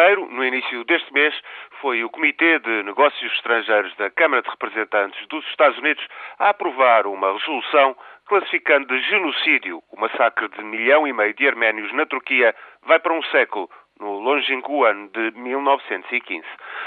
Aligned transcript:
primeiro, 0.00 0.26
no 0.30 0.42
início 0.42 0.82
deste 0.84 1.12
mês, 1.12 1.34
foi 1.82 2.02
o 2.02 2.08
Comitê 2.08 2.58
de 2.58 2.82
Negócios 2.84 3.32
Estrangeiros 3.34 3.94
da 3.96 4.08
Câmara 4.08 4.40
de 4.40 4.48
Representantes 4.48 5.26
dos 5.28 5.46
Estados 5.48 5.76
Unidos 5.76 6.02
a 6.38 6.48
aprovar 6.48 7.06
uma 7.06 7.34
resolução 7.34 7.94
classificando 8.26 8.86
de 8.86 8.98
genocídio 9.10 9.82
o 9.92 10.00
massacre 10.00 10.48
de 10.48 10.64
milhão 10.64 11.06
e 11.06 11.12
meio 11.12 11.34
de 11.34 11.46
arménios 11.46 11.92
na 11.92 12.06
Turquia 12.06 12.54
vai 12.86 12.98
para 12.98 13.12
um 13.12 13.22
século, 13.24 13.68
no 14.00 14.18
longínquo 14.18 14.84
ano 14.84 15.08
de 15.10 15.32
1915. 15.38 16.46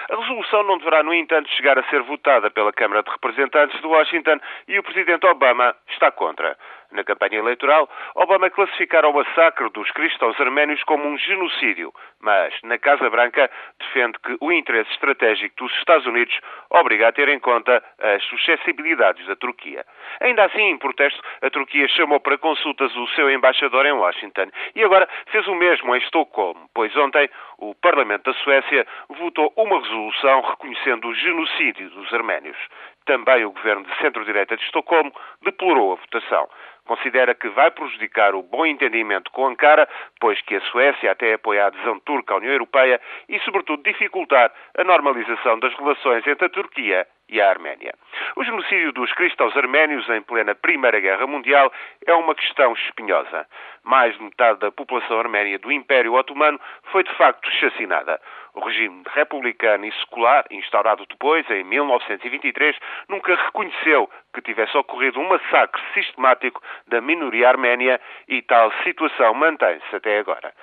A 0.09 0.15
resolução 0.15 0.63
não 0.63 0.79
deverá, 0.79 1.03
no 1.03 1.13
entanto, 1.13 1.47
chegar 1.51 1.77
a 1.77 1.83
ser 1.89 2.01
votada 2.01 2.49
pela 2.49 2.73
Câmara 2.73 3.03
de 3.03 3.11
Representantes 3.11 3.79
de 3.79 3.85
Washington 3.85 4.39
e 4.67 4.79
o 4.79 4.83
Presidente 4.83 5.25
Obama 5.27 5.75
está 5.89 6.11
contra. 6.11 6.57
Na 6.93 7.03
campanha 7.03 7.39
eleitoral, 7.39 7.89
Obama 8.13 8.51
classificara 8.51 9.09
o 9.09 9.13
massacre 9.13 9.67
dos 9.71 9.89
cristãos 9.91 10.39
arménios 10.39 10.83
como 10.83 11.07
um 11.07 11.17
genocídio, 11.17 11.91
mas 12.21 12.53
na 12.61 12.77
Casa 12.77 13.09
Branca 13.09 13.49
defende 13.79 14.19
que 14.19 14.37
o 14.39 14.51
interesse 14.51 14.91
estratégico 14.91 15.55
dos 15.57 15.73
Estados 15.79 16.05
Unidos 16.05 16.39
obriga 16.69 17.07
a 17.07 17.11
ter 17.11 17.29
em 17.29 17.39
conta 17.39 17.83
as 17.99 18.23
suscessibilidades 18.25 19.25
da 19.25 19.35
Turquia. 19.35 19.83
Ainda 20.21 20.45
assim, 20.45 20.61
em 20.61 20.77
protesto, 20.77 21.19
a 21.41 21.49
Turquia 21.49 21.87
chamou 21.87 22.19
para 22.19 22.37
consultas 22.37 22.95
o 22.95 23.07
seu 23.15 23.27
embaixador 23.31 23.87
em 23.87 23.93
Washington 23.93 24.51
e 24.75 24.83
agora 24.83 25.09
fez 25.31 25.47
o 25.47 25.55
mesmo 25.55 25.95
em 25.95 25.99
Estocolmo, 25.99 26.69
pois 26.75 26.95
ontem 26.95 27.27
o 27.57 27.73
Parlamento 27.73 28.31
da 28.31 28.37
Suécia 28.39 28.85
votou 29.09 29.51
uma 29.57 29.79
resolução 29.81 30.41
reconhecendo 30.41 31.07
o 31.07 31.15
genocídio 31.15 31.89
dos 31.89 32.13
arménios. 32.13 32.57
Também 33.05 33.43
o 33.45 33.51
governo 33.51 33.83
de 33.83 33.97
centro-direita 33.97 34.55
de 34.55 34.63
Estocolmo 34.63 35.11
deplorou 35.41 35.93
a 35.93 35.95
votação 35.95 36.47
considera 36.85 37.33
que 37.33 37.49
vai 37.49 37.71
prejudicar 37.71 38.35
o 38.35 38.43
bom 38.43 38.65
entendimento 38.65 39.31
com 39.31 39.47
Ankara, 39.47 39.87
pois 40.19 40.41
que 40.41 40.55
a 40.55 40.61
Suécia 40.61 41.11
até 41.11 41.33
apoia 41.33 41.65
a 41.65 41.67
adesão 41.67 41.99
turca 41.99 42.33
à 42.33 42.37
União 42.37 42.51
Europeia 42.51 42.99
e, 43.29 43.39
sobretudo, 43.39 43.83
dificultar 43.83 44.51
a 44.77 44.83
normalização 44.83 45.59
das 45.59 45.73
relações 45.75 46.25
entre 46.27 46.45
a 46.45 46.49
Turquia 46.49 47.07
e 47.33 47.41
a 47.41 47.49
Arménia. 47.49 47.93
O 48.35 48.43
genocídio 48.43 48.91
dos 48.93 49.11
cristãos 49.13 49.57
arménios 49.57 50.07
em 50.07 50.21
plena 50.21 50.53
Primeira 50.53 50.99
Guerra 50.99 51.25
Mundial 51.25 51.73
é 52.05 52.13
uma 52.13 52.35
questão 52.35 52.73
espinhosa. 52.73 53.47
Mais 53.83 54.15
de 54.15 54.23
metade 54.23 54.59
da 54.59 54.71
população 54.71 55.19
arménia 55.19 55.57
do 55.57 55.71
Império 55.71 56.13
Otomano 56.13 56.59
foi 56.91 57.03
de 57.03 57.13
facto 57.15 57.49
chacinada. 57.59 58.21
O 58.53 58.59
regime 58.59 59.01
republicano 59.15 59.83
e 59.83 59.91
secular, 59.93 60.45
instaurado 60.51 61.07
depois, 61.07 61.49
em 61.49 61.63
1923, 61.63 62.77
nunca 63.09 63.33
reconheceu 63.33 64.07
que 64.31 64.41
tivesse 64.43 64.77
ocorrido 64.77 65.19
um 65.19 65.27
massacre 65.27 65.81
sistemático 65.95 66.61
da 66.87 67.01
minoria 67.01 67.49
arménia 67.49 67.99
e 68.27 68.43
tal 68.43 68.71
situação 68.83 69.33
mantém-se 69.33 69.95
até 69.95 70.19
agora. 70.19 70.53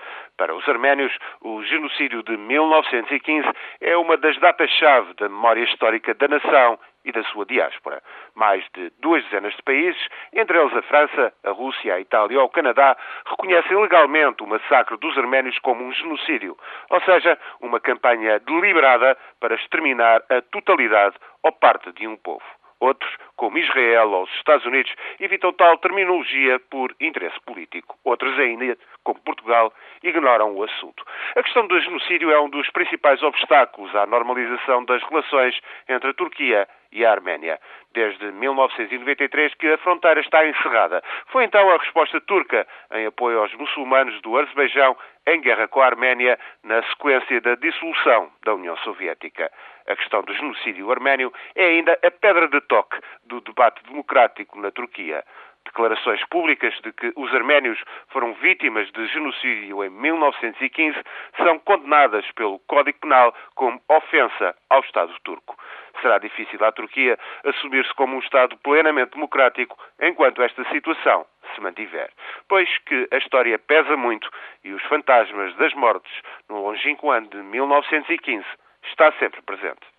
Para 0.40 0.54
os 0.54 0.66
arménios, 0.66 1.12
o 1.42 1.62
genocídio 1.64 2.22
de 2.22 2.34
1915 2.34 3.46
é 3.78 3.94
uma 3.94 4.16
das 4.16 4.38
datas-chave 4.38 5.12
da 5.12 5.28
memória 5.28 5.62
histórica 5.64 6.14
da 6.14 6.28
nação 6.28 6.78
e 7.04 7.12
da 7.12 7.22
sua 7.24 7.44
diáspora. 7.44 8.02
Mais 8.34 8.64
de 8.72 8.90
duas 9.00 9.22
dezenas 9.24 9.54
de 9.54 9.62
países, 9.62 10.00
entre 10.32 10.58
eles 10.58 10.74
a 10.74 10.80
França, 10.80 11.34
a 11.44 11.50
Rússia, 11.50 11.94
a 11.94 12.00
Itália 12.00 12.40
ou 12.40 12.46
o 12.46 12.48
Canadá, 12.48 12.96
reconhecem 13.26 13.76
legalmente 13.82 14.42
o 14.42 14.46
massacre 14.46 14.96
dos 14.96 15.14
arménios 15.18 15.58
como 15.58 15.84
um 15.84 15.92
genocídio, 15.92 16.56
ou 16.88 17.02
seja, 17.02 17.38
uma 17.60 17.78
campanha 17.78 18.40
deliberada 18.40 19.18
para 19.40 19.56
exterminar 19.56 20.22
a 20.30 20.40
totalidade 20.40 21.16
ou 21.42 21.52
parte 21.52 21.92
de 21.92 22.08
um 22.08 22.16
povo. 22.16 22.46
Outros, 22.80 23.14
como 23.40 23.56
Israel 23.56 24.10
ou 24.10 24.24
os 24.24 24.34
Estados 24.34 24.66
Unidos, 24.66 24.92
evitam 25.18 25.50
tal 25.54 25.78
terminologia 25.78 26.60
por 26.68 26.94
interesse 27.00 27.40
político. 27.40 27.98
Outros 28.04 28.38
ainda, 28.38 28.76
como 29.02 29.18
Portugal, 29.20 29.72
ignoram 30.02 30.54
o 30.54 30.62
assunto. 30.62 31.02
A 31.34 31.42
questão 31.42 31.66
do 31.66 31.80
genocídio 31.80 32.30
é 32.30 32.38
um 32.38 32.50
dos 32.50 32.68
principais 32.68 33.22
obstáculos 33.22 33.96
à 33.96 34.04
normalização 34.04 34.84
das 34.84 35.02
relações 35.04 35.58
entre 35.88 36.10
a 36.10 36.12
Turquia 36.12 36.68
e 36.92 37.04
a 37.04 37.12
Arménia. 37.12 37.58
Desde 37.92 38.30
1993 38.32 39.54
que 39.54 39.68
a 39.68 39.78
fronteira 39.78 40.20
está 40.20 40.46
encerrada. 40.46 41.02
Foi 41.26 41.44
então 41.44 41.70
a 41.70 41.78
resposta 41.78 42.20
turca 42.20 42.66
em 42.92 43.06
apoio 43.06 43.40
aos 43.40 43.52
muçulmanos 43.54 44.20
do 44.22 44.36
Azerbaijão 44.36 44.96
em 45.26 45.40
guerra 45.40 45.68
com 45.68 45.80
a 45.80 45.86
Arménia 45.86 46.38
na 46.64 46.82
sequência 46.84 47.40
da 47.40 47.54
dissolução 47.54 48.30
da 48.44 48.54
União 48.54 48.76
Soviética. 48.78 49.50
A 49.86 49.96
questão 49.96 50.22
do 50.22 50.32
genocídio 50.32 50.90
arménio 50.90 51.32
é 51.54 51.64
ainda 51.64 51.98
a 52.04 52.10
pedra 52.10 52.48
de 52.48 52.60
toque 52.62 52.98
do 53.24 53.40
debate 53.40 53.82
democrático 53.84 54.58
na 54.60 54.70
Turquia. 54.70 55.24
Declarações 55.64 56.24
públicas 56.26 56.74
de 56.82 56.92
que 56.92 57.12
os 57.16 57.32
arménios 57.34 57.78
foram 58.08 58.34
vítimas 58.34 58.90
de 58.92 59.06
genocídio 59.08 59.84
em 59.84 59.90
1915 59.90 60.98
são 61.36 61.58
condenadas 61.58 62.24
pelo 62.32 62.58
Código 62.60 62.98
Penal 63.00 63.34
como 63.54 63.80
ofensa 63.88 64.56
ao 64.68 64.80
Estado 64.80 65.12
turco. 65.22 65.56
Será 66.00 66.18
difícil 66.18 66.62
à 66.64 66.72
Turquia 66.72 67.18
assumir-se 67.44 67.92
como 67.94 68.16
um 68.16 68.20
Estado 68.20 68.56
plenamente 68.58 69.12
democrático 69.12 69.78
enquanto 70.00 70.42
esta 70.42 70.64
situação 70.70 71.26
se 71.54 71.60
mantiver. 71.60 72.10
Pois 72.48 72.68
que 72.86 73.08
a 73.10 73.16
história 73.16 73.58
pesa 73.58 73.96
muito 73.96 74.30
e 74.64 74.72
os 74.72 74.82
fantasmas 74.84 75.54
das 75.56 75.74
mortes 75.74 76.12
no 76.48 76.62
longínquo 76.62 77.10
ano 77.10 77.28
de 77.28 77.38
1915 77.38 78.44
está 78.84 79.12
sempre 79.12 79.42
presente. 79.42 79.89